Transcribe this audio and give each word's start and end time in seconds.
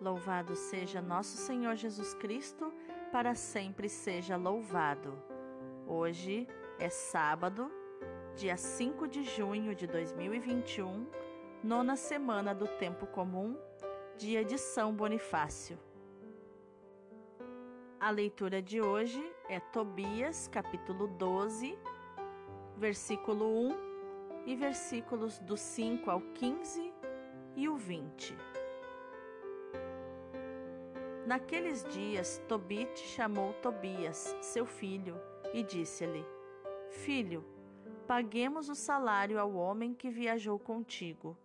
Louvado 0.00 0.54
seja 0.54 1.02
nosso 1.02 1.36
Senhor 1.36 1.74
Jesus 1.74 2.14
Cristo, 2.14 2.72
para 3.10 3.34
sempre 3.34 3.88
seja 3.88 4.36
louvado. 4.36 5.20
Hoje 5.88 6.46
é 6.78 6.88
sábado, 6.88 7.68
dia 8.36 8.56
5 8.56 9.08
de 9.08 9.24
junho 9.24 9.74
de 9.74 9.88
2021, 9.88 11.04
nona 11.64 11.96
semana 11.96 12.54
do 12.54 12.68
Tempo 12.68 13.08
Comum, 13.08 13.58
dia 14.16 14.44
de 14.44 14.56
São 14.56 14.94
Bonifácio. 14.94 15.76
A 17.98 18.10
leitura 18.10 18.62
de 18.62 18.80
hoje 18.80 19.20
é 19.48 19.58
Tobias, 19.58 20.46
capítulo 20.46 21.08
12, 21.08 21.76
versículo 22.76 23.46
1 23.46 23.76
e 24.46 24.54
versículos 24.54 25.40
do 25.40 25.56
5 25.56 26.08
ao 26.08 26.20
15 26.20 26.92
e 27.56 27.68
o 27.68 27.76
20. 27.76 28.36
Naqueles 31.28 31.84
dias, 31.84 32.42
Tobit 32.48 32.98
chamou 33.00 33.52
Tobias, 33.52 34.34
seu 34.40 34.64
filho, 34.64 35.20
e 35.52 35.62
disse-lhe: 35.62 36.24
Filho, 36.88 37.44
paguemos 38.06 38.70
o 38.70 38.74
salário 38.74 39.38
ao 39.38 39.52
homem 39.52 39.92
que 39.92 40.08
viajou 40.08 40.58
contigo, 40.58 41.36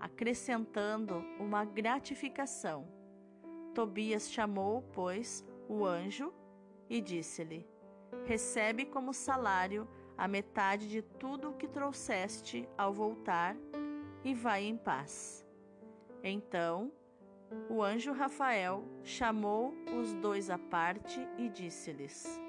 acrescentando 0.00 1.24
uma 1.38 1.64
gratificação. 1.64 2.88
Tobias 3.72 4.28
chamou, 4.28 4.82
pois, 4.92 5.46
o 5.68 5.86
anjo 5.86 6.34
e 6.90 7.00
disse-lhe: 7.00 7.64
Recebe 8.24 8.86
como 8.86 9.14
salário 9.14 9.86
a 10.16 10.26
metade 10.26 10.88
de 10.88 11.00
tudo 11.00 11.50
o 11.50 11.54
que 11.54 11.68
trouxeste 11.68 12.68
ao 12.76 12.92
voltar 12.92 13.56
e 14.24 14.34
vai 14.34 14.64
em 14.64 14.76
paz. 14.76 15.46
Então, 16.24 16.90
o 17.68 17.82
anjo 17.82 18.12
Rafael 18.12 18.84
chamou 19.02 19.74
os 19.98 20.14
dois 20.14 20.50
à 20.50 20.58
parte 20.58 21.20
e 21.38 21.48
disse-lhes: 21.48 22.40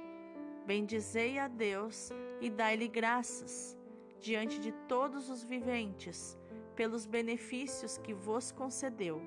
Bendizei 0.65 1.39
a 1.39 1.47
Deus 1.47 2.09
e 2.41 2.49
dai-lhe 2.49 2.87
graças 2.87 3.77
diante 4.19 4.59
de 4.59 4.71
todos 4.87 5.29
os 5.29 5.43
viventes 5.43 6.37
pelos 6.75 7.05
benefícios 7.05 7.97
que 7.97 8.13
vos 8.13 8.51
concedeu. 8.51 9.21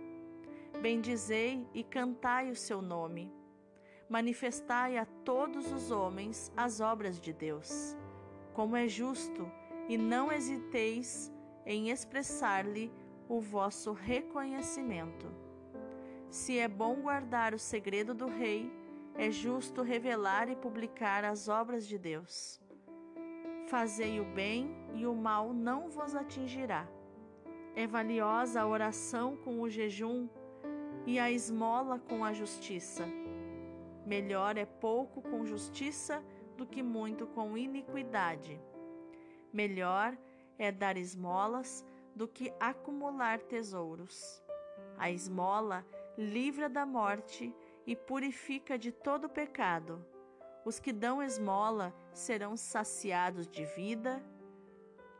Bendizei 0.81 1.67
e 1.75 1.83
cantai 1.83 2.51
o 2.51 2.57
seu 2.57 2.81
nome. 2.81 3.33
Manifestai 4.09 4.99
a 4.99 5.07
todos 5.25 5.73
os 5.73 5.91
homens 5.91 6.53
as 6.57 6.81
obras 6.81 7.21
de 7.21 7.33
Deus. 7.33 7.97
Como 8.53 8.77
é 8.77 8.87
justo, 8.87 9.51
e 9.89 9.97
não 9.97 10.31
hesiteis 10.31 11.33
em 11.65 11.91
expressar-lhe 11.91 12.93
o 13.29 13.41
vosso 13.41 13.93
reconhecimento. 13.93 15.52
Se 16.33 16.59
é 16.59 16.67
bom 16.67 16.95
guardar 17.03 17.53
o 17.53 17.59
segredo 17.59 18.15
do 18.15 18.27
rei, 18.27 18.73
é 19.15 19.31
justo 19.31 19.83
revelar 19.83 20.49
e 20.49 20.57
publicar 20.57 21.27
as 21.27 21.47
obras 21.47 21.87
de 21.87 21.99
Deus. 21.99 22.59
Fazei 23.69 24.19
o 24.19 24.25
bem 24.25 24.75
e 24.95 25.07
o 25.07 25.15
mal 25.15 25.53
não 25.53 25.91
vos 25.91 26.15
atingirá. 26.15 26.89
É 27.77 27.87
valiosa 27.87 28.63
a 28.63 28.67
oração 28.67 29.37
com 29.37 29.61
o 29.61 29.69
jejum 29.69 30.27
e 31.07 31.19
a 31.19 31.31
esmola 31.31 31.99
com 31.99 32.25
a 32.25 32.33
justiça. 32.33 33.05
Melhor 34.07 34.57
é 34.57 34.65
pouco 34.65 35.21
com 35.21 35.45
justiça 35.45 36.25
do 36.57 36.65
que 36.65 36.83
muito 36.83 37.27
com 37.27 37.59
iniquidade. 37.59 38.59
Melhor 39.53 40.17
é 40.59 40.73
dar 40.73 40.97
esmolas 40.97 41.85
do 42.17 42.27
que 42.27 42.51
acumular 42.59 43.39
tesouros. 43.39 44.43
A 44.97 45.11
esmola 45.11 45.85
é 45.99 46.02
livra 46.23 46.69
da 46.69 46.87
morte 46.87 47.55
e 47.87 47.97
purifica 47.97 48.79
de 48.79 48.93
todo 48.93 49.29
pecado. 49.29 50.05
Os 50.65 50.79
que 50.79 50.93
dão 50.93 51.23
esmola 51.23 51.95
serão 52.13 52.57
saciados 52.57 53.49
de 53.49 53.65
vida. 53.65 54.23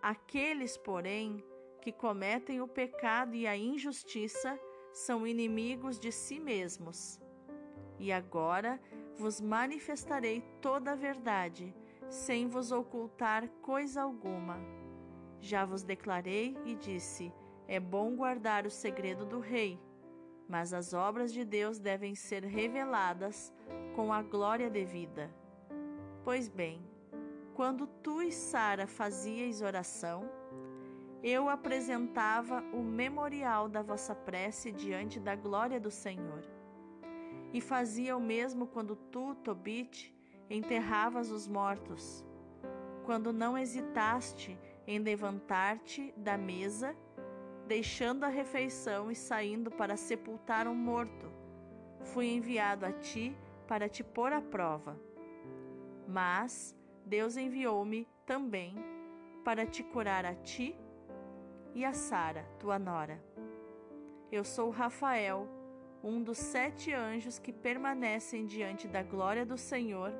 Aqueles, 0.01 0.77
porém, 0.77 1.45
que 1.81 1.91
cometem 1.91 2.61
o 2.61 2.69
pecado 2.69 3.35
e 3.35 3.47
a 3.47 3.57
injustiça 3.57 4.59
são 4.93 5.27
inimigos 5.27 5.99
de 5.99 6.13
si 6.13 6.39
mesmos. 6.39 7.21
E 7.99 8.13
agora 8.13 8.81
vos 9.17 9.41
manifestarei 9.41 10.43
toda 10.61 10.93
a 10.93 10.97
verdade, 10.97 11.75
sem 12.09 12.47
vos 12.47 12.71
ocultar 12.71 13.49
coisa 13.61 14.03
alguma. 14.03 14.59
Já 15.41 15.65
vos 15.65 15.83
declarei 15.83 16.57
e 16.65 16.77
disse: 16.77 17.33
é 17.67 17.81
bom 17.81 18.15
guardar 18.15 18.65
o 18.67 18.71
segredo 18.71 19.25
do 19.27 19.41
rei 19.41 19.81
mas 20.53 20.75
as 20.75 20.93
obras 20.93 21.33
de 21.33 21.47
Deus 21.47 21.79
devem 21.79 22.15
ser 22.15 22.45
reveladas 22.45 23.51
com 23.97 24.13
a 24.13 24.21
glória 24.21 24.69
devida. 24.69 25.35
Pois 26.23 26.47
bem, 26.47 26.87
quando 27.55 27.87
tu 27.87 28.21
e 28.21 28.31
Sara 28.31 28.87
fazieis 28.87 29.63
oração, 29.63 30.29
eu 31.23 31.49
apresentava 31.49 32.63
o 32.71 32.83
memorial 32.83 33.67
da 33.67 33.81
vossa 33.81 34.15
prece 34.15 34.71
diante 34.71 35.19
da 35.19 35.35
glória 35.35 35.81
do 35.81 35.91
Senhor. 35.91 36.45
E 37.51 37.59
fazia 37.59 38.15
o 38.15 38.21
mesmo 38.21 38.67
quando 38.67 38.95
tu, 38.95 39.35
Tobit, 39.37 40.15
enterravas 40.51 41.31
os 41.31 41.49
mortos, 41.49 42.23
quando 43.07 43.33
não 43.33 43.57
hesitaste 43.57 44.59
em 44.87 44.99
levantar-te 44.99 46.13
da 46.15 46.37
mesa 46.37 46.95
deixando 47.73 48.25
a 48.25 48.29
refeição 48.29 49.11
e 49.11 49.15
saindo 49.17 49.71
para 49.71 49.97
sepultar 49.97 50.69
um 50.69 50.75
morto. 50.75 51.33
Fui 52.03 52.27
enviado 52.27 52.85
a 52.85 52.93
ti 52.93 53.35
para 53.67 53.89
te 53.89 54.05
pôr 54.05 54.31
à 54.31 54.43
prova. 54.43 55.01
Mas 56.07 56.77
Deus 57.07 57.35
enviou-me 57.35 58.07
também 58.27 58.75
para 59.43 59.65
te 59.65 59.83
curar 59.83 60.27
a 60.27 60.35
ti 60.35 60.77
e 61.75 61.83
a 61.83 61.95
Sara, 61.95 62.45
tua 62.61 62.79
nora. 62.79 63.19
Eu 64.31 64.45
sou 64.45 64.69
Rafael, 64.69 65.49
um 66.05 66.23
dos 66.23 66.37
sete 66.37 66.93
anjos 66.93 67.39
que 67.39 67.55
permanecem 67.55 68.45
diante 68.45 68.87
da 68.87 69.03
glória 69.03 69.47
do 69.47 69.57
Senhor 69.57 70.13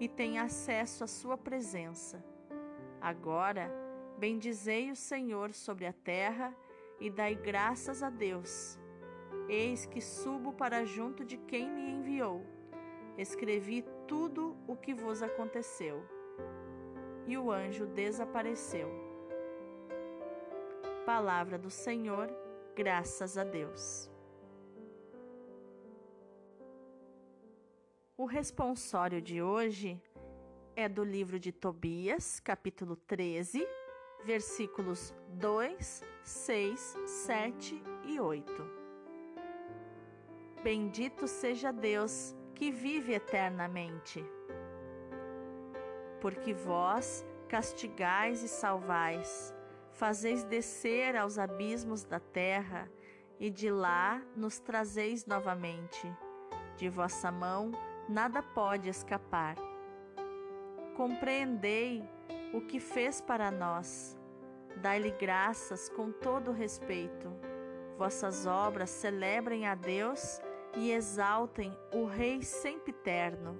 e 0.00 0.08
tem 0.08 0.38
acesso 0.38 1.04
à 1.04 1.06
sua 1.06 1.36
presença. 1.36 2.24
Agora, 2.98 3.70
bendizei 4.18 4.90
o 4.90 4.96
Senhor 4.96 5.52
sobre 5.52 5.84
a 5.84 5.92
terra 5.92 6.56
e 7.00 7.10
dai 7.10 7.34
graças 7.34 8.02
a 8.02 8.10
Deus. 8.10 8.78
Eis 9.48 9.84
que 9.86 10.00
subo 10.00 10.52
para 10.52 10.84
junto 10.84 11.24
de 11.24 11.36
quem 11.36 11.70
me 11.70 11.90
enviou. 11.90 12.44
Escrevi 13.18 13.84
tudo 14.08 14.56
o 14.66 14.76
que 14.76 14.94
vos 14.94 15.22
aconteceu. 15.22 16.02
E 17.26 17.36
o 17.36 17.50
anjo 17.50 17.86
desapareceu. 17.86 18.88
Palavra 21.04 21.58
do 21.58 21.70
Senhor, 21.70 22.28
graças 22.74 23.36
a 23.36 23.44
Deus. 23.44 24.10
O 28.16 28.26
responsório 28.26 29.20
de 29.20 29.42
hoje 29.42 30.00
é 30.74 30.88
do 30.88 31.04
livro 31.04 31.38
de 31.38 31.52
Tobias, 31.52 32.40
capítulo 32.40 32.96
13 32.96 33.66
versículos 34.24 35.14
2, 35.34 36.02
6, 36.22 36.96
7 37.06 37.82
e 38.04 38.20
8. 38.20 38.70
Bendito 40.62 41.26
seja 41.28 41.72
Deus 41.72 42.34
que 42.54 42.70
vive 42.70 43.12
eternamente. 43.12 44.24
Porque 46.20 46.54
vós 46.54 47.26
castigais 47.48 48.42
e 48.42 48.48
salvais, 48.48 49.54
fazeis 49.92 50.42
descer 50.44 51.16
aos 51.16 51.38
abismos 51.38 52.02
da 52.04 52.18
terra, 52.18 52.90
e 53.38 53.50
de 53.50 53.70
lá 53.70 54.22
nos 54.36 54.58
trazeis 54.58 55.26
novamente. 55.26 56.10
De 56.76 56.88
vossa 56.88 57.30
mão 57.30 57.72
nada 58.08 58.42
pode 58.42 58.88
escapar. 58.88 59.56
Compreendei 60.96 62.08
o 62.52 62.60
que 62.60 62.78
fez 62.78 63.20
para 63.20 63.50
nós. 63.50 64.16
Dai-lhe 64.76 65.10
graças 65.10 65.88
com 65.88 66.10
todo 66.10 66.52
respeito. 66.52 67.32
Vossas 67.96 68.46
obras 68.46 68.90
celebrem 68.90 69.66
a 69.66 69.74
Deus 69.74 70.40
e 70.76 70.90
exaltem 70.90 71.76
o 71.92 72.04
Rei 72.04 72.42
sempre 72.42 72.92
terno. 72.92 73.58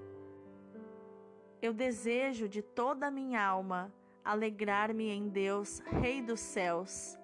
Eu 1.61 1.73
desejo 1.73 2.47
de 2.47 2.61
toda 2.61 3.07
a 3.07 3.11
minha 3.11 3.43
alma 3.43 3.93
alegrar-me 4.23 5.09
em 5.09 5.29
Deus, 5.29 5.79
Rei 5.79 6.21
dos 6.21 6.39
céus. 6.39 7.17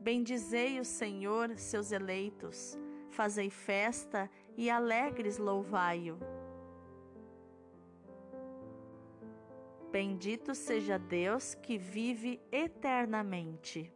Bendizei 0.00 0.80
o 0.80 0.84
Senhor, 0.84 1.56
seus 1.56 1.92
eleitos, 1.92 2.78
fazei 3.10 3.50
festa 3.50 4.30
e 4.56 4.70
alegres 4.70 5.38
louvai-o. 5.38 6.18
Bendito 9.92 10.54
seja 10.54 10.96
Deus 11.00 11.56
que 11.56 11.76
vive 11.76 12.40
eternamente. 12.52 13.92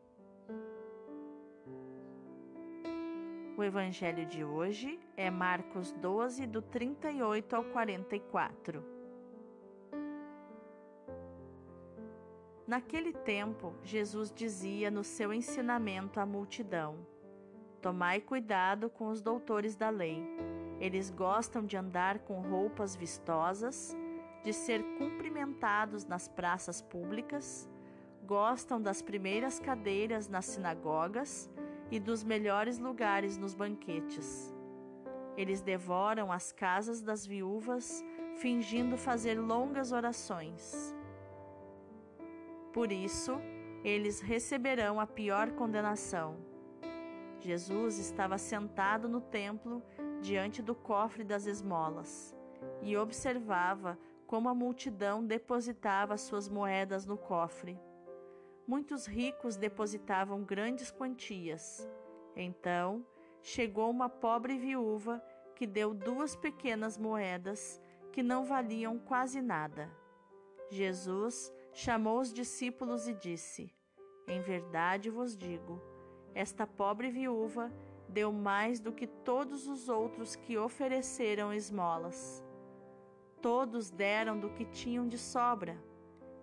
O 3.57 3.63
evangelho 3.63 4.27
de 4.27 4.45
hoje 4.45 4.99
é 5.17 5.31
Marcos 5.31 5.93
12, 5.93 6.49
do 6.49 6.61
38 6.61 7.55
ao 7.55 7.63
44. 7.67 8.85
Naquele 12.67 13.13
tempo, 13.13 13.73
Jesus 13.85 14.33
dizia 14.35 14.91
no 14.91 15.05
seu 15.05 15.33
ensinamento 15.33 16.19
à 16.19 16.27
multidão: 16.27 17.07
Tomai 17.81 18.21
cuidado 18.21 18.91
com 18.91 19.07
os 19.07 19.23
doutores 19.23 19.77
da 19.77 19.91
lei. 19.91 20.21
Eles 20.81 21.09
gostam 21.09 21.65
de 21.65 21.77
andar 21.77 22.19
com 22.19 22.41
roupas 22.41 22.97
vistosas, 22.97 23.97
de 24.45 24.53
ser 24.53 24.83
cumprimentados 24.99 26.05
nas 26.05 26.29
praças 26.29 26.83
públicas, 26.83 27.69
gostam 28.27 28.81
das 28.81 29.03
primeiras 29.03 29.59
cadeiras 29.59 30.29
nas 30.29 30.45
sinagogas 30.45 31.51
e 31.91 31.99
dos 31.99 32.23
melhores 32.23 32.79
lugares 32.79 33.37
nos 33.39 33.55
banquetes. 33.55 34.55
Eles 35.37 35.63
devoram 35.63 36.31
as 36.31 36.53
casas 36.53 37.03
das 37.03 37.27
viúvas, 37.27 38.05
fingindo 38.37 38.97
fazer 38.97 39.41
longas 39.41 39.93
orações. 39.93 40.95
Por 42.73 42.93
isso, 42.93 43.41
eles 43.83 44.21
receberão 44.21 45.01
a 45.01 45.07
pior 45.07 45.51
condenação. 45.53 46.37
Jesus 47.41 47.99
estava 47.99 48.39
sentado 48.39 49.09
no 49.09 49.21
templo 49.21 49.83
diante 50.21 50.63
do 50.63 50.75
cofre 50.75 51.23
das 51.23 51.47
esmolas 51.47 52.35
e 52.83 52.97
observava 52.97 53.99
como 54.35 54.49
a 54.49 54.55
multidão 54.55 55.25
depositava 55.25 56.19
suas 56.19 56.49
moedas 56.49 57.07
no 57.07 57.17
cofre. 57.17 57.79
Muitos 58.67 59.07
ricos 59.07 59.57
depositavam 59.57 60.43
grandes 60.43 60.91
quantias. 60.91 61.89
Então 62.35 63.07
chegou 63.41 63.89
uma 63.89 64.09
pobre 64.09 64.59
viúva 64.59 65.25
que 65.55 65.69
deu 65.69 65.95
duas 65.95 66.35
pequenas 66.35 66.99
moedas 66.99 67.81
que 68.11 68.25
não 68.25 68.45
valiam 68.45 68.99
quase 68.99 69.41
nada. 69.41 69.89
Jesus 70.69 71.55
chamou 71.73 72.19
os 72.19 72.33
discípulos 72.33 73.07
e 73.07 73.15
disse: 73.15 73.73
Em 74.27 74.41
verdade 74.41 75.11
vos 75.11 75.37
digo, 75.37 75.81
esta 76.35 76.67
pobre 76.67 77.09
viúva 77.09 77.73
deu 78.09 78.33
mais 78.33 78.81
do 78.81 78.93
que 78.93 79.07
todos 79.07 79.69
os 79.69 79.89
outros 79.89 80.35
que 80.35 80.59
ofereceram 80.59 81.53
esmolas. 81.53 82.44
Todos 83.45 83.91
deram 83.91 84.41
do 84.41 84.49
que 84.49 84.65
tinham 84.65 85.07
de 85.07 85.19
sobra, 85.19 85.77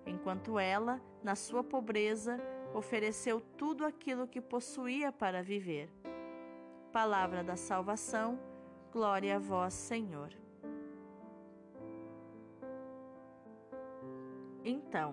enquanto 0.05 0.59
ela 0.59 1.01
na 1.23 1.33
sua 1.33 1.63
pobreza, 1.63 2.39
ofereceu 2.75 3.41
tudo 3.57 3.83
aquilo 3.87 4.27
que 4.27 4.39
possuía 4.39 5.11
para 5.11 5.41
viver. 5.41 5.89
Palavra 6.93 7.43
da 7.43 7.55
salvação, 7.55 8.39
glória 8.93 9.37
a 9.37 9.39
vós, 9.39 9.73
Senhor. 9.73 10.31
Então, 14.63 15.11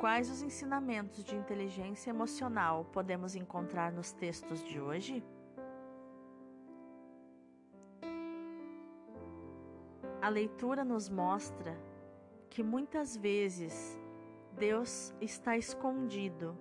quais 0.00 0.28
os 0.28 0.42
ensinamentos 0.42 1.22
de 1.22 1.36
inteligência 1.36 2.10
emocional 2.10 2.84
podemos 2.86 3.36
encontrar 3.36 3.92
nos 3.92 4.10
textos 4.10 4.60
de 4.64 4.80
hoje? 4.80 5.22
Leitura 10.30 10.84
nos 10.84 11.08
mostra 11.08 11.76
que 12.48 12.62
muitas 12.62 13.16
vezes 13.16 13.98
Deus 14.58 15.14
está 15.20 15.56
escondido, 15.56 16.56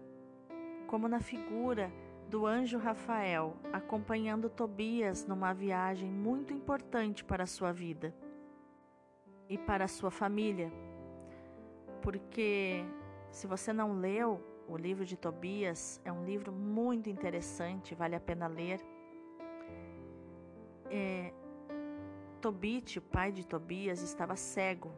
como 0.87 1.07
na 1.07 1.19
figura 1.19 1.91
do 2.29 2.45
anjo 2.45 2.77
Rafael 2.77 3.55
acompanhando 3.73 4.49
Tobias 4.49 5.25
numa 5.25 5.51
viagem 5.53 6.09
muito 6.11 6.53
importante 6.53 7.23
para 7.23 7.45
sua 7.45 7.71
vida 7.71 8.13
e 9.49 9.57
para 9.57 9.87
sua 9.87 10.11
família. 10.11 10.71
Porque 12.01 12.85
se 13.31 13.47
você 13.47 13.73
não 13.73 13.99
leu 13.99 14.39
o 14.67 14.77
livro 14.77 15.03
de 15.03 15.17
Tobias, 15.17 15.99
é 16.05 16.11
um 16.11 16.23
livro 16.23 16.51
muito 16.51 17.09
interessante, 17.09 17.95
vale 17.95 18.15
a 18.15 18.19
pena 18.19 18.47
ler. 18.47 18.79
É, 20.91 21.33
Tobit, 22.39 22.99
o 22.99 23.01
pai 23.01 23.31
de 23.31 23.45
Tobias, 23.45 24.01
estava 24.01 24.35
cego 24.35 24.91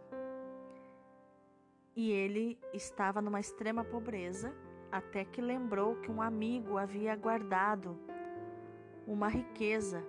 e 1.95 2.11
ele 2.11 2.57
estava 2.73 3.21
numa 3.21 3.39
extrema 3.39 3.83
pobreza, 3.83 4.53
até 4.91 5.25
que 5.25 5.41
lembrou 5.41 5.95
que 5.97 6.11
um 6.11 6.21
amigo 6.21 6.77
havia 6.77 7.15
guardado 7.15 7.97
uma 9.05 9.27
riqueza. 9.27 10.05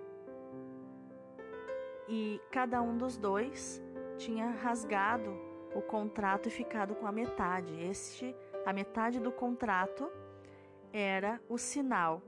E 2.07 2.39
cada 2.51 2.81
um 2.81 2.97
dos 2.97 3.17
dois 3.17 3.81
tinha 4.17 4.49
rasgado 4.51 5.31
o 5.75 5.81
contrato 5.81 6.47
e 6.47 6.51
ficado 6.51 6.95
com 6.95 7.07
a 7.07 7.11
metade. 7.11 7.73
Este, 7.81 8.35
a 8.65 8.71
metade 8.71 9.19
do 9.19 9.31
contrato 9.31 10.09
era 10.91 11.41
o 11.49 11.57
sinal 11.57 12.21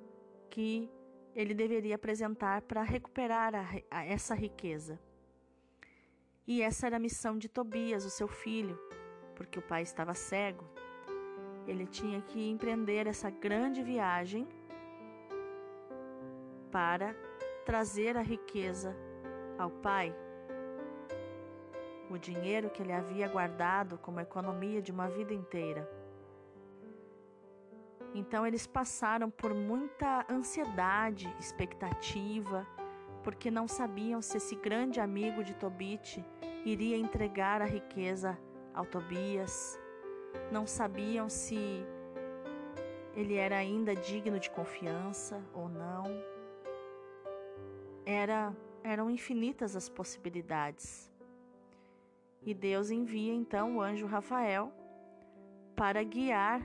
que 0.49 0.89
ele 1.35 1.53
deveria 1.53 1.95
apresentar 1.95 2.61
para 2.61 2.81
recuperar 2.81 3.53
a, 3.53 3.65
a, 3.91 4.05
essa 4.05 4.33
riqueza. 4.33 4.99
E 6.47 6.61
essa 6.61 6.87
era 6.87 6.95
a 6.95 6.99
missão 6.99 7.37
de 7.37 7.49
Tobias, 7.49 8.05
o 8.05 8.09
seu 8.09 8.27
filho, 8.27 8.79
porque 9.35 9.59
o 9.59 9.61
pai 9.61 9.81
estava 9.81 10.13
cego, 10.13 10.63
ele 11.67 11.85
tinha 11.85 12.21
que 12.21 12.49
empreender 12.49 13.07
essa 13.07 13.29
grande 13.29 13.81
viagem 13.83 14.47
para 16.71 17.15
trazer 17.65 18.15
a 18.15 18.21
riqueza 18.21 18.95
ao 19.57 19.69
pai. 19.69 20.15
O 22.09 22.17
dinheiro 22.17 22.69
que 22.69 22.83
ele 22.83 22.91
havia 22.93 23.27
guardado 23.27 23.97
como 23.97 24.19
economia 24.19 24.81
de 24.81 24.91
uma 24.91 25.09
vida 25.09 25.33
inteira. 25.33 25.89
Então 28.15 28.47
eles 28.47 28.65
passaram 28.65 29.29
por 29.29 29.53
muita 29.53 30.25
ansiedade, 30.31 31.27
expectativa, 31.37 32.65
porque 33.21 33.51
não 33.51 33.67
sabiam 33.67 34.21
se 34.21 34.37
esse 34.37 34.55
grande 34.55 35.01
amigo 35.01 35.43
de 35.43 35.53
Tobit 35.53 36.25
iria 36.63 36.95
entregar 36.95 37.61
a 37.61 37.65
riqueza 37.65 38.39
ao 38.73 38.85
Tobias, 38.85 39.77
não 40.49 40.65
sabiam 40.65 41.27
se 41.27 41.85
ele 43.13 43.35
era 43.35 43.57
ainda 43.57 43.93
digno 43.93 44.39
de 44.39 44.49
confiança 44.49 45.43
ou 45.53 45.67
não. 45.67 46.05
Era, 48.05 48.55
eram 48.81 49.09
infinitas 49.09 49.75
as 49.75 49.89
possibilidades. 49.89 51.11
E 52.41 52.53
Deus 52.53 52.91
envia 52.91 53.33
então 53.33 53.75
o 53.75 53.81
anjo 53.81 54.05
Rafael 54.05 54.71
para 55.75 56.01
guiar 56.01 56.61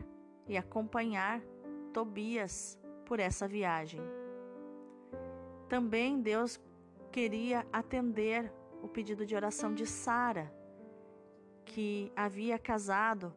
e 0.50 0.58
acompanhar 0.58 1.40
Tobias 1.92 2.76
por 3.06 3.20
essa 3.20 3.46
viagem. 3.46 4.00
Também 5.68 6.20
Deus 6.20 6.60
queria 7.12 7.64
atender 7.72 8.52
o 8.82 8.88
pedido 8.88 9.24
de 9.24 9.36
oração 9.36 9.72
de 9.72 9.86
Sara, 9.86 10.52
que 11.64 12.12
havia 12.16 12.58
casado 12.58 13.32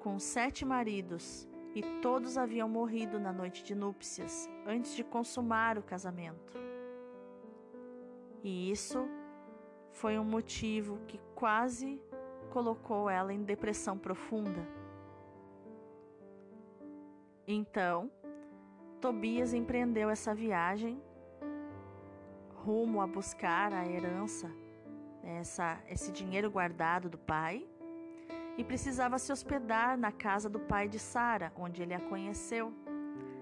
com 0.00 0.18
sete 0.18 0.64
maridos 0.64 1.48
e 1.74 1.82
todos 2.02 2.36
haviam 2.36 2.68
morrido 2.68 3.18
na 3.18 3.32
noite 3.32 3.64
de 3.64 3.74
núpcias, 3.74 4.46
antes 4.66 4.94
de 4.94 5.02
consumar 5.02 5.78
o 5.78 5.82
casamento. 5.82 6.52
E 8.42 8.70
isso 8.70 9.08
foi 9.92 10.18
um 10.18 10.24
motivo 10.24 10.98
que 11.06 11.18
quase 11.34 12.02
colocou 12.50 13.08
ela 13.08 13.32
em 13.32 13.42
depressão 13.42 13.96
profunda. 13.96 14.79
Então, 17.46 18.10
Tobias 19.00 19.54
empreendeu 19.54 20.10
essa 20.10 20.34
viagem 20.34 21.02
rumo 22.64 23.00
a 23.00 23.06
buscar 23.06 23.72
a 23.72 23.86
herança, 23.86 24.50
essa, 25.22 25.80
esse 25.88 26.12
dinheiro 26.12 26.50
guardado 26.50 27.08
do 27.08 27.16
pai, 27.16 27.66
e 28.58 28.64
precisava 28.64 29.18
se 29.18 29.32
hospedar 29.32 29.96
na 29.96 30.12
casa 30.12 30.48
do 30.48 30.60
pai 30.60 30.88
de 30.88 30.98
Sara, 30.98 31.52
onde 31.56 31.82
ele 31.82 31.94
a 31.94 32.00
conheceu. 32.00 32.72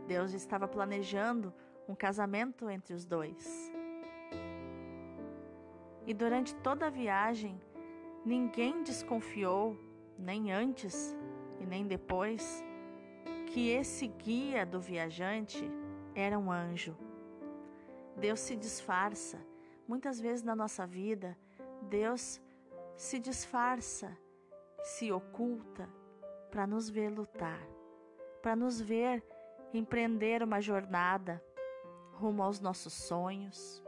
Deus 0.06 0.32
estava 0.32 0.68
planejando 0.68 1.52
um 1.88 1.94
casamento 1.94 2.70
entre 2.70 2.94
os 2.94 3.04
dois. 3.04 3.72
E 6.06 6.14
durante 6.14 6.54
toda 6.56 6.86
a 6.86 6.90
viagem, 6.90 7.60
ninguém 8.24 8.82
desconfiou, 8.82 9.76
nem 10.16 10.52
antes 10.52 11.16
e 11.60 11.66
nem 11.66 11.86
depois, 11.86 12.64
que 13.50 13.70
esse 13.70 14.06
guia 14.06 14.64
do 14.64 14.80
viajante 14.80 15.68
era 16.14 16.38
um 16.38 16.50
anjo. 16.50 16.96
Deus 18.16 18.40
se 18.40 18.56
disfarça. 18.56 19.38
Muitas 19.86 20.20
vezes 20.20 20.42
na 20.42 20.54
nossa 20.54 20.86
vida, 20.86 21.36
Deus 21.82 22.40
se 22.96 23.18
disfarça 23.18 24.16
se 24.82 25.12
oculta 25.12 25.88
para 26.50 26.66
nos 26.66 26.88
ver 26.88 27.10
lutar, 27.10 27.60
para 28.42 28.56
nos 28.56 28.80
ver 28.80 29.24
empreender 29.72 30.42
uma 30.42 30.60
jornada 30.60 31.42
rumo 32.14 32.42
aos 32.42 32.58
nossos 32.58 32.92
sonhos, 32.92 33.84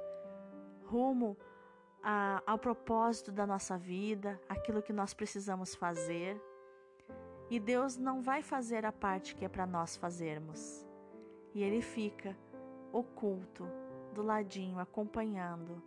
rumo 0.85 1.37
a, 2.02 2.43
ao 2.47 2.59
propósito 2.59 3.33
da 3.33 3.47
nossa 3.47 3.79
vida, 3.79 4.40
aquilo 4.49 4.83
que 4.83 4.93
nós 4.93 5.14
precisamos 5.14 5.75
fazer. 5.75 6.40
E 7.50 7.59
Deus 7.59 7.97
não 7.97 8.23
vai 8.23 8.42
fazer 8.42 8.87
a 8.87 8.92
parte 8.92 9.35
que 9.35 9.45
é 9.45 9.49
para 9.49 9.66
nós 9.66 9.97
fazermos. 9.97 10.87
E 11.52 11.64
Ele 11.64 11.83
fica 11.83 12.37
oculto, 12.92 13.66
do 14.14 14.23
ladinho, 14.23 14.78
acompanhando, 14.78 15.83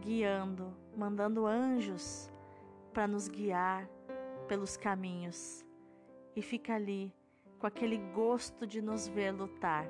guiando, 0.00 0.72
mandando 0.96 1.46
anjos 1.46 2.30
para 2.92 3.08
nos 3.08 3.26
guiar 3.26 3.88
pelos 4.46 4.76
caminhos. 4.76 5.64
E 6.36 6.42
fica 6.42 6.74
ali 6.74 7.12
com 7.58 7.66
aquele 7.66 7.98
gosto 8.14 8.64
de 8.64 8.80
nos 8.80 9.08
ver 9.08 9.32
lutar. 9.32 9.86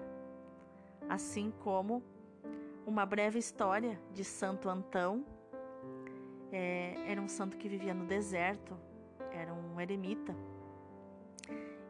Assim 1.07 1.53
como 1.63 2.03
uma 2.87 3.05
breve 3.05 3.39
história 3.39 4.01
de 4.15 4.25
Santo 4.25 4.71
Antão. 4.71 5.25
É, 6.51 6.95
era 7.07 7.21
um 7.21 7.29
santo 7.29 7.59
que 7.59 7.69
vivia 7.69 7.95
no 7.95 8.07
deserto, 8.07 8.77
era 9.31 9.53
um 9.55 9.79
eremita 9.81 10.35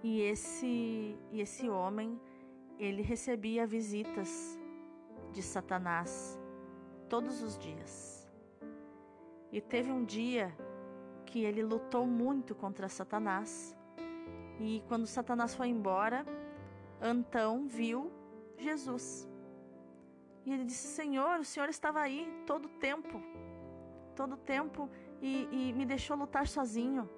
e 0.02 0.22
esse, 0.22 1.18
e 1.30 1.40
esse 1.40 1.68
homem, 1.68 2.18
ele 2.78 3.02
recebia 3.02 3.66
visitas 3.66 4.58
de 5.32 5.42
Satanás 5.42 6.38
todos 7.08 7.42
os 7.42 7.58
dias. 7.58 8.26
E 9.52 9.60
teve 9.60 9.92
um 9.92 10.04
dia 10.04 10.56
que 11.26 11.44
ele 11.44 11.62
lutou 11.62 12.06
muito 12.06 12.54
contra 12.54 12.88
Satanás. 12.88 13.76
E 14.58 14.82
quando 14.88 15.06
Satanás 15.06 15.54
foi 15.54 15.68
embora, 15.68 16.24
Antão 17.00 17.66
viu 17.66 18.10
Jesus. 18.56 19.28
E 20.46 20.52
ele 20.52 20.64
disse: 20.64 20.88
Senhor, 20.88 21.40
o 21.40 21.44
Senhor 21.44 21.68
estava 21.68 22.00
aí 22.00 22.26
todo 22.46 22.66
o 22.66 22.68
tempo, 22.68 23.20
todo 24.16 24.34
o 24.34 24.38
tempo, 24.38 24.88
e, 25.20 25.48
e 25.50 25.72
me 25.74 25.84
deixou 25.84 26.16
lutar 26.16 26.46
sozinho. 26.46 27.08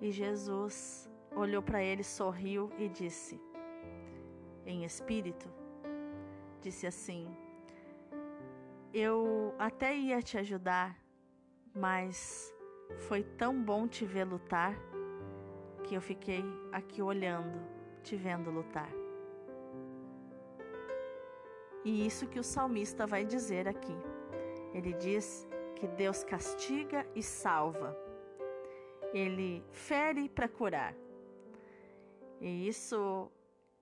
E 0.00 0.10
Jesus 0.10 1.11
olhou 1.34 1.62
para 1.62 1.82
ele, 1.82 2.02
sorriu 2.04 2.70
e 2.78 2.88
disse, 2.88 3.40
em 4.66 4.84
espírito, 4.84 5.48
disse 6.60 6.86
assim: 6.86 7.26
Eu 8.94 9.54
até 9.58 9.94
ia 9.94 10.22
te 10.22 10.38
ajudar, 10.38 10.96
mas 11.74 12.54
foi 13.08 13.22
tão 13.22 13.62
bom 13.62 13.88
te 13.88 14.04
ver 14.04 14.24
lutar 14.24 14.74
que 15.84 15.94
eu 15.94 16.00
fiquei 16.00 16.44
aqui 16.70 17.02
olhando, 17.02 17.60
te 18.02 18.16
vendo 18.16 18.50
lutar. 18.50 18.90
E 21.84 22.06
isso 22.06 22.28
que 22.28 22.38
o 22.38 22.44
salmista 22.44 23.06
vai 23.06 23.24
dizer 23.24 23.66
aqui. 23.66 23.96
Ele 24.72 24.92
diz 24.92 25.48
que 25.74 25.88
Deus 25.88 26.22
castiga 26.22 27.04
e 27.14 27.22
salva. 27.22 27.96
Ele 29.12 29.64
fere 29.72 30.28
para 30.28 30.48
curar. 30.48 30.94
E 32.42 32.66
isso 32.66 33.30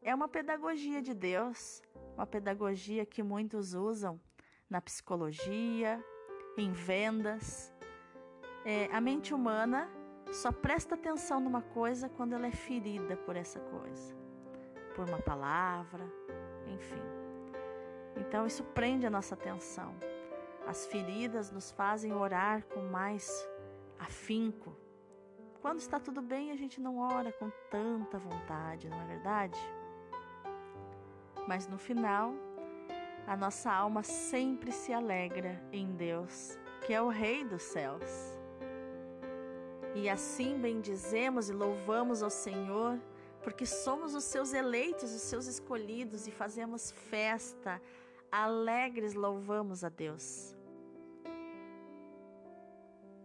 é 0.02 0.14
uma 0.14 0.28
pedagogia 0.28 1.00
de 1.00 1.14
Deus, 1.14 1.82
uma 2.14 2.26
pedagogia 2.26 3.06
que 3.06 3.22
muitos 3.22 3.72
usam 3.72 4.20
na 4.68 4.82
psicologia, 4.82 6.04
em 6.58 6.70
vendas. 6.70 7.72
É, 8.62 8.84
a 8.92 9.00
mente 9.00 9.32
humana 9.32 9.88
só 10.30 10.52
presta 10.52 10.94
atenção 10.94 11.40
numa 11.40 11.62
coisa 11.62 12.10
quando 12.10 12.34
ela 12.34 12.46
é 12.46 12.52
ferida 12.52 13.16
por 13.16 13.34
essa 13.34 13.58
coisa, 13.58 14.14
por 14.94 15.08
uma 15.08 15.22
palavra, 15.22 16.04
enfim. 16.66 17.02
Então 18.16 18.46
isso 18.46 18.62
prende 18.62 19.06
a 19.06 19.10
nossa 19.10 19.34
atenção. 19.34 19.96
As 20.66 20.84
feridas 20.84 21.50
nos 21.50 21.70
fazem 21.70 22.12
orar 22.12 22.62
com 22.66 22.82
mais 22.82 23.48
afinco, 23.98 24.76
quando 25.60 25.78
está 25.78 26.00
tudo 26.00 26.22
bem, 26.22 26.50
a 26.50 26.56
gente 26.56 26.80
não 26.80 26.98
ora 26.98 27.32
com 27.32 27.50
tanta 27.70 28.18
vontade, 28.18 28.88
não 28.88 29.00
é 29.02 29.06
verdade? 29.06 29.58
Mas 31.46 31.66
no 31.66 31.78
final, 31.78 32.32
a 33.26 33.36
nossa 33.36 33.70
alma 33.70 34.02
sempre 34.02 34.72
se 34.72 34.92
alegra 34.92 35.62
em 35.72 35.92
Deus, 35.92 36.58
que 36.86 36.94
é 36.94 37.02
o 37.02 37.08
Rei 37.08 37.44
dos 37.44 37.62
céus. 37.62 38.38
E 39.94 40.08
assim 40.08 40.58
bendizemos 40.58 41.50
e 41.50 41.52
louvamos 41.52 42.22
ao 42.22 42.30
Senhor, 42.30 42.98
porque 43.42 43.66
somos 43.66 44.14
os 44.14 44.24
seus 44.24 44.52
eleitos, 44.52 45.12
os 45.12 45.22
seus 45.22 45.46
escolhidos 45.46 46.26
e 46.26 46.30
fazemos 46.30 46.90
festa, 46.90 47.82
alegres 48.32 49.14
louvamos 49.14 49.84
a 49.84 49.88
Deus. 49.88 50.56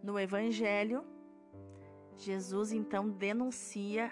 No 0.03 0.19
Evangelho, 0.19 1.03
Jesus 2.17 2.71
então 2.71 3.09
denuncia 3.09 4.11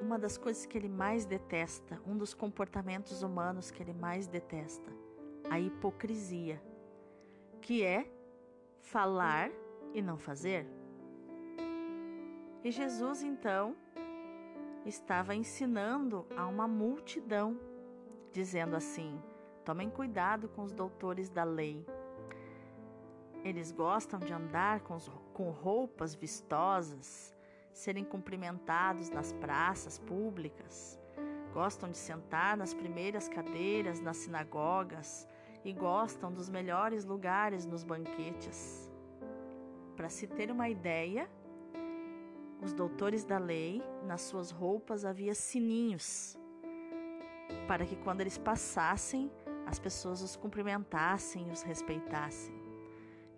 uma 0.00 0.18
das 0.18 0.36
coisas 0.36 0.64
que 0.64 0.78
ele 0.78 0.88
mais 0.88 1.24
detesta, 1.24 2.00
um 2.06 2.16
dos 2.16 2.32
comportamentos 2.32 3.22
humanos 3.22 3.70
que 3.70 3.82
ele 3.82 3.92
mais 3.92 4.26
detesta, 4.26 4.90
a 5.50 5.58
hipocrisia, 5.58 6.62
que 7.60 7.82
é 7.82 8.10
falar 8.80 9.50
e 9.92 10.00
não 10.00 10.18
fazer. 10.18 10.66
E 12.62 12.70
Jesus 12.70 13.22
então 13.22 13.76
estava 14.86 15.34
ensinando 15.34 16.26
a 16.36 16.46
uma 16.46 16.66
multidão, 16.66 17.58
dizendo 18.32 18.76
assim: 18.76 19.20
tomem 19.64 19.90
cuidado 19.90 20.48
com 20.48 20.62
os 20.62 20.72
doutores 20.72 21.28
da 21.28 21.44
lei 21.44 21.84
eles 23.44 23.70
gostam 23.70 24.18
de 24.18 24.32
andar 24.32 24.80
com, 24.80 24.96
com 25.34 25.50
roupas 25.50 26.14
vistosas, 26.14 27.36
serem 27.72 28.04
cumprimentados 28.04 29.10
nas 29.10 29.32
praças 29.32 29.98
públicas, 29.98 30.98
gostam 31.52 31.90
de 31.90 31.98
sentar 31.98 32.56
nas 32.56 32.72
primeiras 32.72 33.28
cadeiras 33.28 34.00
nas 34.00 34.16
sinagogas 34.16 35.28
e 35.64 35.72
gostam 35.72 36.32
dos 36.32 36.48
melhores 36.48 37.04
lugares 37.04 37.66
nos 37.66 37.82
banquetes. 37.82 38.90
Para 39.96 40.08
se 40.08 40.26
ter 40.26 40.50
uma 40.50 40.68
ideia, 40.68 41.28
os 42.62 42.72
doutores 42.72 43.24
da 43.24 43.38
lei, 43.38 43.82
nas 44.04 44.22
suas 44.22 44.50
roupas 44.50 45.04
havia 45.04 45.34
sininhos, 45.34 46.38
para 47.66 47.84
que 47.84 47.96
quando 47.96 48.20
eles 48.20 48.38
passassem, 48.38 49.30
as 49.66 49.78
pessoas 49.78 50.22
os 50.22 50.36
cumprimentassem 50.36 51.48
e 51.48 51.50
os 51.50 51.62
respeitassem. 51.62 52.63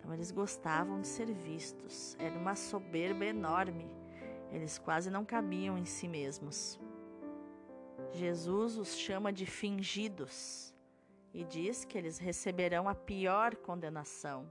Então 0.07 0.15
eles 0.15 0.31
gostavam 0.31 1.01
de 1.01 1.07
ser 1.07 1.33
vistos. 1.33 2.15
Era 2.17 2.33
uma 2.39 2.55
soberba 2.55 3.25
enorme. 3.25 3.91
Eles 4.53 4.79
quase 4.79 5.09
não 5.11 5.25
cabiam 5.25 5.77
em 5.77 5.83
si 5.83 6.07
mesmos. 6.07 6.79
Jesus 8.13 8.77
os 8.77 8.95
chama 8.95 9.33
de 9.33 9.45
fingidos 9.45 10.73
e 11.33 11.43
diz 11.43 11.83
que 11.83 11.97
eles 11.97 12.19
receberão 12.19 12.87
a 12.87 12.95
pior 12.95 13.57
condenação. 13.57 14.49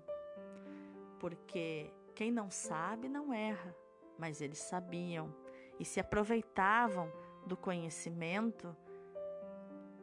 Porque 1.18 1.90
quem 2.14 2.30
não 2.30 2.50
sabe 2.50 3.08
não 3.08 3.32
erra, 3.32 3.75
mas 4.18 4.42
eles 4.42 4.58
sabiam 4.58 5.34
e 5.80 5.86
se 5.86 5.98
aproveitavam 5.98 7.10
do 7.46 7.56
conhecimento 7.56 8.76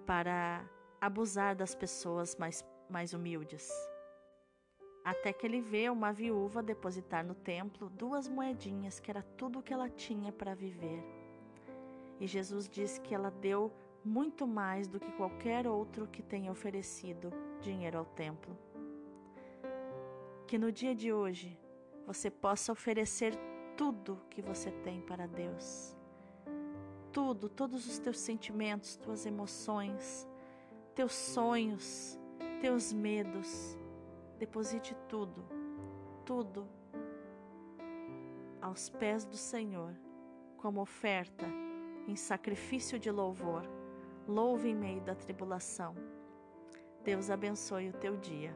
para 0.03 0.67
abusar 0.99 1.55
das 1.55 1.75
pessoas 1.75 2.35
mais, 2.37 2.65
mais 2.89 3.13
humildes 3.13 3.71
até 5.03 5.33
que 5.33 5.45
ele 5.45 5.59
vê 5.59 5.89
uma 5.89 6.13
viúva 6.13 6.63
depositar 6.63 7.25
no 7.25 7.35
templo 7.35 7.89
duas 7.89 8.27
moedinhas, 8.27 8.99
que 8.99 9.11
era 9.11 9.21
tudo 9.35 9.59
o 9.59 9.63
que 9.63 9.73
ela 9.73 9.89
tinha 9.89 10.31
para 10.31 10.55
viver. 10.55 11.03
E 12.19 12.25
Jesus 12.25 12.69
diz 12.69 12.97
que 12.99 13.13
ela 13.13 13.29
deu 13.29 13.71
muito 14.03 14.47
mais 14.47 14.87
do 14.87 14.99
que 14.99 15.11
qualquer 15.13 15.67
outro 15.67 16.07
que 16.07 16.21
tenha 16.21 16.51
oferecido 16.51 17.31
dinheiro 17.61 17.97
ao 17.97 18.05
templo. 18.05 18.57
Que 20.47 20.57
no 20.57 20.71
dia 20.71 20.95
de 20.95 21.11
hoje 21.11 21.57
você 22.05 22.29
possa 22.29 22.71
oferecer 22.71 23.37
tudo 23.75 24.21
que 24.29 24.41
você 24.41 24.71
tem 24.71 25.01
para 25.01 25.27
Deus. 25.27 25.97
Tudo, 27.11 27.49
todos 27.49 27.87
os 27.87 27.99
teus 27.99 28.19
sentimentos, 28.19 28.95
tuas 28.95 29.25
emoções, 29.25 30.27
teus 30.95 31.13
sonhos, 31.13 32.19
teus 32.61 32.93
medos 32.93 33.77
Deposite 34.43 34.93
tudo, 35.07 35.41
tudo 36.25 36.67
aos 38.61 38.89
pés 38.89 39.23
do 39.23 39.37
Senhor, 39.37 39.95
como 40.57 40.81
oferta 40.81 41.45
em 42.09 42.17
sacrifício 42.17 42.99
de 42.99 43.09
louvor. 43.09 43.63
Louve 44.27 44.67
em 44.67 44.75
meio 44.75 44.99
da 44.99 45.15
tribulação. 45.15 45.95
Deus 47.05 47.29
abençoe 47.29 47.87
o 47.87 47.93
teu 47.93 48.17
dia. 48.17 48.53